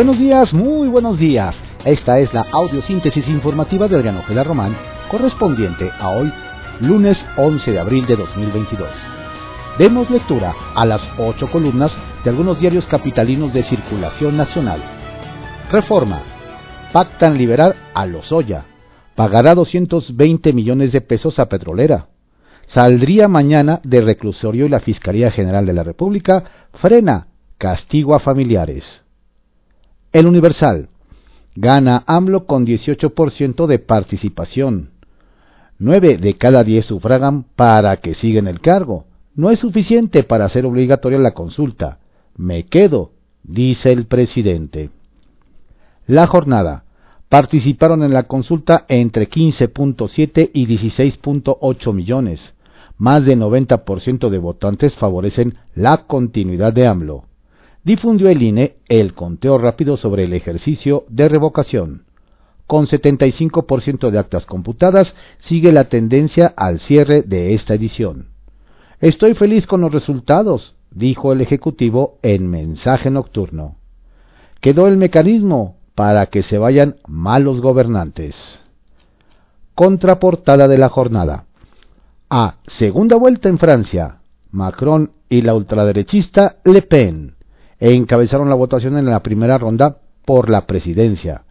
Buenos 0.00 0.18
días, 0.18 0.54
muy 0.54 0.88
buenos 0.88 1.18
días. 1.18 1.54
Esta 1.84 2.18
es 2.20 2.32
la 2.32 2.46
audiosíntesis 2.50 3.28
informativa 3.28 3.86
de 3.86 3.96
Adriano 3.96 4.20
Ojeda 4.20 4.42
Román, 4.42 4.74
correspondiente 5.10 5.90
a 6.00 6.08
hoy, 6.08 6.32
lunes 6.80 7.22
11 7.36 7.70
de 7.70 7.78
abril 7.78 8.06
de 8.06 8.16
2022. 8.16 8.88
Demos 9.78 10.08
lectura 10.08 10.54
a 10.74 10.86
las 10.86 11.02
ocho 11.18 11.50
columnas 11.50 11.92
de 12.24 12.30
algunos 12.30 12.58
diarios 12.58 12.86
capitalinos 12.86 13.52
de 13.52 13.62
circulación 13.64 14.38
nacional. 14.38 14.80
Reforma. 15.70 16.22
Pactan 16.94 17.36
liberar 17.36 17.76
a 17.92 18.06
Lozoya. 18.06 18.64
Pagará 19.14 19.54
220 19.54 20.54
millones 20.54 20.92
de 20.92 21.02
pesos 21.02 21.38
a 21.38 21.50
Petrolera. 21.50 22.06
Saldría 22.68 23.28
mañana 23.28 23.80
de 23.84 24.00
reclusorio 24.00 24.64
y 24.64 24.70
la 24.70 24.80
Fiscalía 24.80 25.30
General 25.30 25.66
de 25.66 25.74
la 25.74 25.82
República 25.82 26.42
frena 26.72 27.26
castigo 27.58 28.14
a 28.14 28.20
familiares. 28.20 29.02
El 30.12 30.26
Universal. 30.26 30.88
Gana 31.54 32.02
AMLO 32.04 32.44
con 32.44 32.66
18% 32.66 33.66
de 33.68 33.78
participación. 33.78 34.90
Nueve 35.78 36.18
de 36.18 36.36
cada 36.36 36.64
diez 36.64 36.86
sufragan 36.86 37.44
para 37.54 37.96
que 37.98 38.14
siga 38.14 38.40
en 38.40 38.48
el 38.48 38.60
cargo. 38.60 39.04
No 39.36 39.50
es 39.50 39.60
suficiente 39.60 40.24
para 40.24 40.46
hacer 40.46 40.66
obligatoria 40.66 41.20
la 41.20 41.30
consulta. 41.30 41.98
Me 42.36 42.64
quedo, 42.64 43.12
dice 43.44 43.92
el 43.92 44.06
presidente. 44.06 44.90
La 46.08 46.26
jornada. 46.26 46.82
Participaron 47.28 48.02
en 48.02 48.12
la 48.12 48.24
consulta 48.24 48.86
entre 48.88 49.30
15.7 49.30 50.50
y 50.52 50.66
16.8 50.66 51.94
millones. 51.94 52.54
Más 52.98 53.24
de 53.24 53.36
90% 53.36 54.28
de 54.28 54.38
votantes 54.38 54.96
favorecen 54.96 55.54
la 55.76 55.98
continuidad 56.08 56.72
de 56.72 56.88
AMLO. 56.88 57.29
Difundió 57.82 58.28
el 58.28 58.42
INE 58.42 58.76
el 58.88 59.14
conteo 59.14 59.56
rápido 59.56 59.96
sobre 59.96 60.24
el 60.24 60.34
ejercicio 60.34 61.04
de 61.08 61.28
revocación. 61.28 62.04
Con 62.66 62.86
75% 62.86 64.10
de 64.10 64.18
actas 64.18 64.44
computadas, 64.44 65.14
sigue 65.40 65.72
la 65.72 65.88
tendencia 65.88 66.52
al 66.56 66.78
cierre 66.80 67.22
de 67.22 67.54
esta 67.54 67.74
edición. 67.74 68.28
Estoy 69.00 69.34
feliz 69.34 69.66
con 69.66 69.80
los 69.80 69.92
resultados, 69.92 70.76
dijo 70.90 71.32
el 71.32 71.40
Ejecutivo 71.40 72.18
en 72.22 72.48
mensaje 72.48 73.10
nocturno. 73.10 73.76
Quedó 74.60 74.86
el 74.86 74.98
mecanismo 74.98 75.76
para 75.94 76.26
que 76.26 76.42
se 76.42 76.58
vayan 76.58 76.96
malos 77.08 77.62
gobernantes. 77.62 78.36
Contraportada 79.74 80.68
de 80.68 80.76
la 80.76 80.90
jornada. 80.90 81.46
A 82.28 82.56
segunda 82.66 83.16
vuelta 83.16 83.48
en 83.48 83.58
Francia, 83.58 84.18
Macron 84.50 85.12
y 85.30 85.40
la 85.40 85.54
ultraderechista 85.54 86.58
Le 86.64 86.82
Pen 86.82 87.39
encabezaron 87.80 88.48
la 88.48 88.54
votación 88.54 88.96
en 88.96 89.06
la 89.06 89.22
primera 89.22 89.58
ronda 89.58 89.98
por 90.24 90.50
la 90.50 90.66
presidencia. 90.66 91.44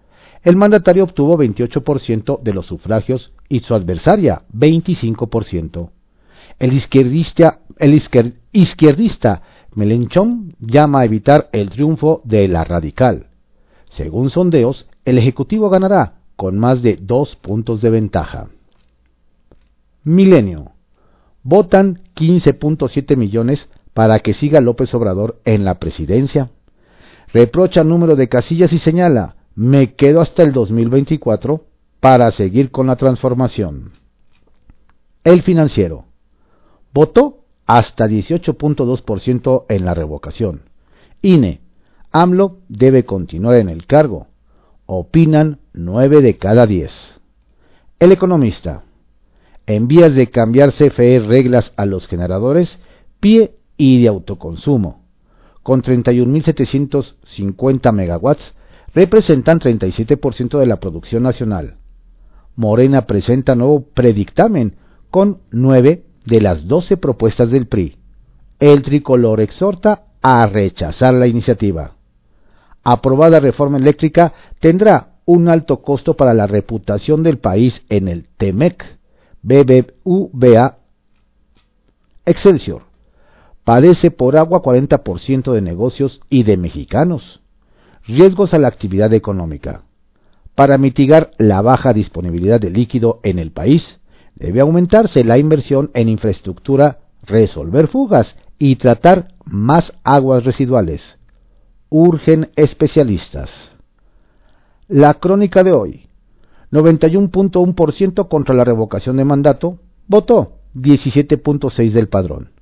El 0.44 0.55
mandatario 0.55 1.03
obtuvo 1.03 1.38
28% 1.38 2.41
de 2.41 2.53
los 2.53 2.67
sufragios 2.67 3.33
y 3.49 3.59
su 3.59 3.73
adversaria 3.73 4.44
25%. 4.53 5.89
El 6.59 6.73
izquierdista, 6.73 7.59
el 7.77 7.94
izquierdista 8.52 9.41
llama 10.59 11.02
a 11.02 11.05
evitar 11.05 11.50
el 11.52 11.69
triunfo 11.69 12.22
de 12.23 12.47
la 12.47 12.63
radical. 12.63 13.27
Según 13.89 14.30
sondeos, 14.30 14.85
el 15.05 15.17
Ejecutivo 15.17 15.69
ganará 15.69 16.19
con 16.35 16.57
más 16.57 16.81
de 16.81 16.97
dos 17.02 17.35
puntos 17.35 17.81
de 17.81 17.89
ventaja. 17.89 18.47
Milenio. 20.03 20.72
Votan 21.44 22.02
15.7 22.16 23.17
millones 23.17 23.67
para 24.00 24.19
que 24.19 24.33
siga 24.33 24.61
López 24.61 24.94
Obrador 24.94 25.42
en 25.44 25.66
la 25.66 25.78
presidencia. 25.78 26.52
Reprocha 27.33 27.83
número 27.83 28.16
de 28.16 28.30
casillas 28.30 28.72
y 28.72 28.80
señala, 28.80 29.36
me 29.56 29.95
quedo 29.95 30.22
hasta 30.22 30.41
el 30.41 30.53
2024 30.53 31.66
para 32.00 32.31
seguir 32.31 32.72
con 32.72 32.88
la 32.88 32.96
transformación. 32.96 33.91
El 35.25 35.44
financiero. 35.44 36.06
Votó 36.94 37.40
hasta 37.68 38.07
18.2% 38.07 39.66
en 39.68 39.84
la 39.84 39.94
revocación. 39.94 40.62
INE. 41.22 41.59
AMLO 42.13 42.59
debe 42.69 43.03
continuar 43.03 43.56
en 43.56 43.68
el 43.68 43.85
cargo. 43.85 44.28
Opinan 44.85 45.59
9 45.73 46.22
de 46.22 46.38
cada 46.38 46.66
10. 46.66 46.90
El 48.00 48.13
economista 48.13 48.84
en 49.68 49.90
vías 49.90 50.16
de 50.16 50.29
cambiar 50.29 50.72
CFE 50.72 51.19
reglas 51.19 51.73
a 51.75 51.85
los 51.85 52.07
generadores, 52.07 52.79
PIE 53.19 53.59
y 53.79 54.00
de 54.01 54.09
autoconsumo. 54.09 55.01
Con 55.63 55.81
31.750 55.81 57.91
megawatts, 57.91 58.53
representan 58.94 59.59
37% 59.59 60.59
de 60.59 60.67
la 60.67 60.79
producción 60.79 61.23
nacional. 61.23 61.78
Morena 62.56 63.07
presenta 63.07 63.56
nuevo 63.56 63.88
predictamen 63.94 64.75
con 65.09 65.40
9 65.51 66.03
de 66.25 66.41
las 66.41 66.67
12 66.67 66.97
propuestas 66.97 67.50
del 67.50 67.66
PRI. 67.67 67.95
El 68.59 68.84
tricolor 68.84 69.40
exhorta 69.40 70.03
a 70.22 70.46
rechazar 70.46 71.13
la 71.13 71.28
iniciativa. 71.28 71.94
Aprobada 72.84 73.40
reforma 73.40 73.78
eléctrica 73.78 74.34
tendrá 74.59 75.13
un 75.23 75.47
alto 75.47 75.81
costo 75.81 76.16
para 76.16 76.34
la 76.34 76.47
reputación 76.47 77.23
del 77.23 77.38
país 77.38 77.81
en 77.88 78.09
el 78.09 78.28
TEMEC 78.38 78.84
BBVA 79.41 80.79
Excelsior. 82.25 82.88
Padece 83.69 84.09
por 84.09 84.35
agua 84.35 84.63
40% 84.63 85.53
de 85.53 85.62
negocios 85.62 86.22
y 86.28 86.41
de 86.41 86.57
mexicanos. 86.57 87.40
Riesgos 88.03 88.56
a 88.56 88.57
la 88.57 88.68
actividad 88.68 89.13
económica. 89.13 89.84
Para 90.56 90.80
mitigar 90.80 91.30
la 91.38 91.62
baja 91.62 91.94
disponibilidad 91.94 92.59
de 92.59 92.72
líquido 92.72 93.19
en 93.22 93.38
el 93.38 93.52
país, 93.52 94.00
debe 94.34 94.62
aumentarse 94.62 95.24
la 95.24 95.38
inversión 95.38 95.91
en 95.94 96.09
infraestructura, 96.09 97.02
resolver 97.22 97.90
fugas 97.90 98.35
y 98.58 98.78
tratar 98.78 99.35
más 99.46 99.94
aguas 100.03 100.46
residuales. 100.46 101.03
Urgen 101.90 102.50
especialistas. 102.56 103.52
La 104.88 105.13
crónica 105.13 105.63
de 105.63 105.74
hoy. 105.74 106.08
91.1% 106.72 108.29
contra 108.29 108.56
la 108.56 108.63
revocación 108.63 109.18
de 109.18 109.25
mandato, 109.25 109.78
votó 110.08 110.53
17.6% 110.74 111.91
del 111.91 112.09
padrón. 112.09 112.59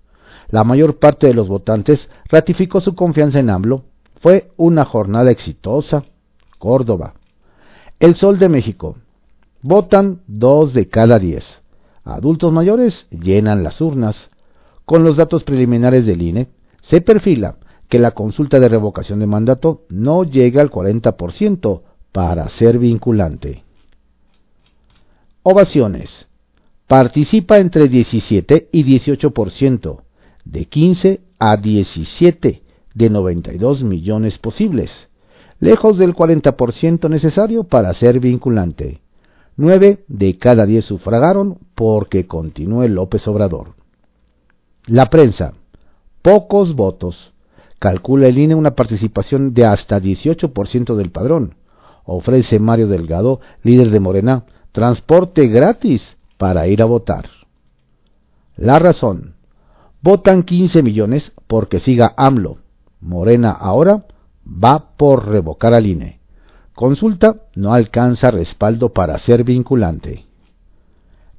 La 0.50 0.64
mayor 0.64 0.98
parte 0.98 1.28
de 1.28 1.34
los 1.34 1.48
votantes 1.48 2.08
ratificó 2.30 2.82
su 2.82 2.96
confianza 2.96 3.40
en 3.40 3.50
AMLO. 3.50 3.84
Fue 4.22 4.52
una 4.58 4.86
jornada 4.86 5.32
exitosa. 5.32 6.06
Córdoba. 6.58 7.14
El 8.00 8.16
Sol 8.16 8.40
de 8.40 8.50
México. 8.50 8.98
Votan 9.62 10.22
dos 10.28 10.74
de 10.74 10.88
cada 10.88 11.20
diez. 11.20 11.44
Adultos 12.04 12.54
mayores 12.54 13.08
llenan 13.12 13.64
las 13.64 13.82
urnas. 13.82 14.30
Con 14.86 15.04
los 15.04 15.18
datos 15.18 15.44
preliminares 15.44 16.06
del 16.06 16.22
INE, 16.22 16.48
se 16.82 17.02
perfila 17.02 17.58
que 17.90 18.00
la 18.00 18.12
consulta 18.12 18.60
de 18.60 18.70
revocación 18.70 19.20
de 19.20 19.28
mandato 19.28 19.82
no 19.90 20.24
llega 20.24 20.62
al 20.62 20.72
40% 20.72 21.82
para 22.12 22.50
ser 22.50 22.80
vinculante. 22.80 23.64
Ovaciones. 25.44 26.28
Participa 26.88 27.58
entre 27.58 27.88
17 27.88 28.70
y 28.72 28.84
18%, 28.84 30.02
de 30.52 30.66
15 30.66 31.22
a 31.40 31.58
17 31.58 32.62
de 32.94 33.10
92 33.10 33.84
millones 33.84 34.38
posibles, 34.38 34.92
lejos 35.60 35.98
del 35.98 36.16
40% 36.16 37.10
necesario 37.10 37.64
para 37.64 37.94
ser 37.94 38.20
vinculante. 38.20 39.02
9 39.56 40.06
de 40.08 40.38
cada 40.38 40.66
10 40.66 40.86
sufragaron 40.86 41.58
porque 41.76 42.28
continúe 42.28 42.88
López 42.88 43.28
Obrador. 43.28 43.74
La 44.86 45.10
prensa. 45.10 45.54
Pocos 46.22 46.76
votos. 46.76 47.34
Calcula 47.80 48.28
el 48.28 48.38
INE 48.38 48.56
una 48.56 48.76
participación 48.76 49.54
de 49.54 49.66
hasta 49.66 50.00
18% 50.00 50.96
del 50.96 51.12
padrón. 51.12 51.56
Ofrece 52.06 52.60
Mario 52.60 52.88
Delgado, 52.88 53.42
líder 53.64 53.92
de 53.92 54.00
Morena, 54.00 54.46
transporte 54.72 55.48
gratis 55.48 56.18
para 56.38 56.68
ir 56.68 56.82
a 56.82 56.86
votar. 56.86 57.30
La 58.56 58.80
razón. 58.80 59.37
Votan 60.10 60.44
15 60.44 60.84
millones 60.84 61.34
porque 61.48 61.82
siga 61.82 62.14
AMLO. 62.16 62.60
Morena 63.02 63.52
ahora 63.52 64.06
va 64.46 64.96
por 64.96 65.28
revocar 65.28 65.74
al 65.74 65.86
INE. 65.86 66.22
Consulta 66.74 67.42
no 67.56 67.74
alcanza 67.74 68.32
respaldo 68.32 68.94
para 68.94 69.20
ser 69.20 69.44
vinculante. 69.44 70.24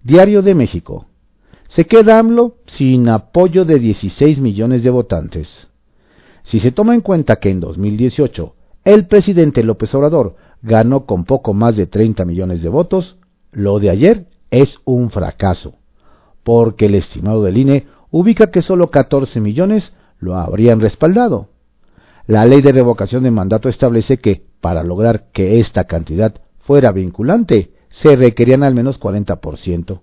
Diario 0.03 0.43
de 0.43 0.55
México. 0.55 1.07
Se 1.69 1.87
queda 1.87 2.19
AMLO 2.19 2.57
sin 2.77 3.09
apoyo 3.09 3.65
de 3.65 3.79
16 3.79 4.39
millones 4.39 4.83
de 4.83 4.91
votantes. 4.91 5.49
Si 6.43 6.61
se 6.61 6.71
toma 6.71 6.95
en 6.95 7.01
cuenta 7.01 7.37
que 7.37 7.49
en 7.49 7.61
2018 7.61 8.55
el 8.85 9.07
presidente 9.07 9.63
López 9.63 9.95
Obrador 9.95 10.37
ganó 10.61 11.07
con 11.07 11.25
poco 11.25 11.55
más 11.55 11.75
de 11.75 11.87
30 11.87 12.27
millones 12.27 12.61
de 12.61 12.69
votos, 12.69 13.17
lo 13.51 13.79
de 13.79 13.89
ayer 13.89 14.27
es 14.51 14.77
un 14.85 15.09
fracaso, 15.11 15.73
porque 16.43 16.85
el 16.85 16.97
estimado 16.97 17.43
del 17.45 17.57
INE 17.57 17.87
ubica 18.11 18.51
que 18.51 18.63
solo 18.63 18.91
14 18.91 19.41
millones 19.41 19.93
lo 20.19 20.37
habrían 20.37 20.81
respaldado. 20.81 21.51
La 22.27 22.45
ley 22.45 22.61
de 22.61 22.73
revocación 22.73 23.23
de 23.23 23.31
mandato 23.31 23.69
establece 23.69 24.17
que, 24.19 24.43
para 24.61 24.83
lograr 24.83 25.31
que 25.33 25.61
esta 25.61 25.85
cantidad 25.85 26.35
fuera 26.59 26.91
vinculante, 26.93 27.71
se 27.89 28.17
requerían 28.17 28.63
al 28.63 28.75
menos 28.75 29.01
40%, 29.01 30.03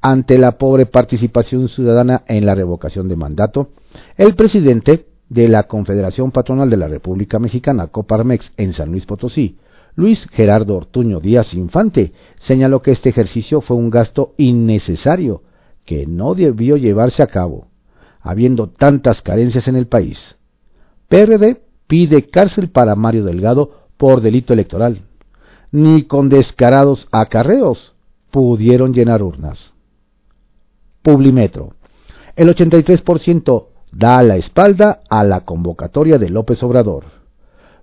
Ante 0.00 0.38
la 0.38 0.52
pobre 0.52 0.86
participación 0.86 1.68
ciudadana 1.68 2.22
en 2.28 2.46
la 2.46 2.54
revocación 2.54 3.08
de 3.08 3.16
mandato, 3.16 3.70
el 4.16 4.34
presidente 4.34 5.06
de 5.28 5.48
la 5.48 5.64
Confederación 5.64 6.30
Patronal 6.30 6.70
de 6.70 6.76
la 6.76 6.88
República 6.88 7.38
Mexicana, 7.38 7.88
Coparmex, 7.88 8.52
en 8.56 8.72
San 8.72 8.90
Luis 8.90 9.04
Potosí, 9.04 9.58
Luis 9.96 10.24
Gerardo 10.30 10.76
Ortuño 10.76 11.20
Díaz 11.20 11.52
Infante, 11.52 12.12
señaló 12.38 12.80
que 12.80 12.92
este 12.92 13.10
ejercicio 13.10 13.60
fue 13.60 13.76
un 13.76 13.90
gasto 13.90 14.34
innecesario 14.38 15.42
que 15.84 16.06
no 16.06 16.34
debió 16.34 16.76
llevarse 16.76 17.22
a 17.22 17.26
cabo 17.26 17.69
habiendo 18.20 18.68
tantas 18.68 19.22
carencias 19.22 19.66
en 19.68 19.76
el 19.76 19.86
país. 19.86 20.18
PRD 21.08 21.62
pide 21.86 22.28
cárcel 22.28 22.68
para 22.70 22.94
Mario 22.94 23.24
Delgado 23.24 23.86
por 23.96 24.20
delito 24.20 24.52
electoral. 24.52 25.06
Ni 25.72 26.02
con 26.04 26.28
descarados 26.28 27.08
acarreos 27.10 27.94
pudieron 28.30 28.92
llenar 28.92 29.22
urnas. 29.22 29.72
Publimetro. 31.02 31.72
El 32.36 32.54
83% 32.54 33.66
da 33.92 34.20
la 34.22 34.36
espalda 34.36 35.00
a 35.08 35.24
la 35.24 35.40
convocatoria 35.40 36.18
de 36.18 36.28
López 36.28 36.62
Obrador. 36.62 37.04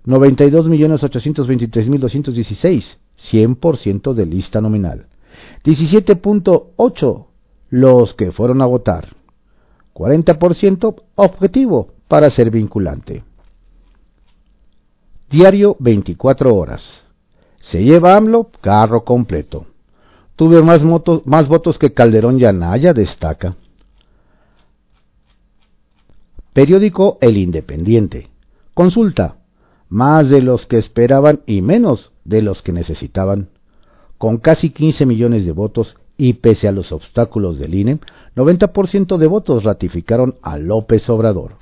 92.823.216, 0.06 2.84
100% 3.30 4.14
de 4.14 4.26
lista 4.26 4.60
nominal. 4.60 5.06
17.8 5.64 7.26
los 7.70 8.14
que 8.14 8.32
fueron 8.32 8.62
a 8.62 8.66
votar. 8.66 9.17
40% 9.98 10.94
objetivo 11.16 11.88
para 12.06 12.30
ser 12.30 12.52
vinculante. 12.52 13.24
Diario 15.28 15.74
24 15.80 16.54
horas. 16.54 16.82
Se 17.62 17.82
lleva 17.82 18.14
AMLO 18.14 18.50
carro 18.60 19.04
completo. 19.04 19.66
Tuve 20.36 20.62
más, 20.62 20.80
más 21.24 21.48
votos 21.48 21.78
que 21.78 21.92
Calderón 21.92 22.38
y 22.40 22.44
Anaya, 22.44 22.92
destaca. 22.92 23.56
Periódico 26.52 27.18
El 27.20 27.36
Independiente. 27.36 28.30
Consulta. 28.74 29.38
Más 29.88 30.28
de 30.28 30.42
los 30.42 30.66
que 30.66 30.78
esperaban 30.78 31.40
y 31.44 31.60
menos 31.60 32.12
de 32.24 32.42
los 32.42 32.62
que 32.62 32.72
necesitaban. 32.72 33.48
Con 34.16 34.38
casi 34.38 34.70
15 34.70 35.06
millones 35.06 35.44
de 35.44 35.52
votos, 35.52 35.96
y 36.18 36.34
pese 36.34 36.68
a 36.68 36.72
los 36.72 36.92
obstáculos 36.92 37.58
del 37.58 37.74
INE, 37.74 38.00
90% 38.36 39.16
de 39.16 39.26
votos 39.26 39.64
ratificaron 39.64 40.34
a 40.42 40.58
López 40.58 41.08
Obrador. 41.08 41.56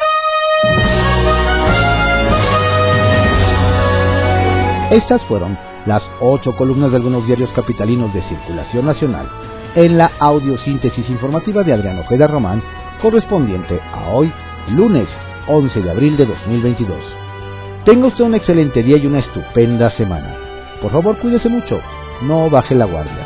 Estas 4.91 5.23
fueron 5.27 5.57
las 5.85 6.03
ocho 6.21 6.57
columnas 6.57 6.91
de 6.91 6.97
algunos 6.97 7.27
diarios 7.27 7.51
capitalinos 7.53 8.13
de 8.15 8.23
circulación 8.23 8.87
nacional 8.87 9.29
en 9.75 9.99
la 9.99 10.11
audiosíntesis 10.19 11.09
informativa 11.11 11.63
de 11.63 11.75
Adriano 11.75 12.01
Ojeda 12.01 12.27
Román, 12.27 12.63
correspondiente 13.03 13.79
a 13.93 14.15
hoy, 14.15 14.33
lunes 14.75 15.07
11 15.49 15.83
de 15.83 15.91
abril 15.91 16.17
de 16.17 16.25
2022. 16.25 16.97
Tenga 17.85 18.09
usted 18.09 18.25
un 18.25 18.35
excelente 18.35 18.83
día 18.83 18.97
y 18.97 19.07
una 19.07 19.21
estupenda 19.21 19.91
semana. 19.91 20.35
Por 20.81 20.91
favor, 20.91 21.19
cuídese 21.19 21.49
mucho, 21.49 21.79
no 22.23 22.49
baje 22.49 22.75
la 22.75 22.87
guardia. 22.87 23.26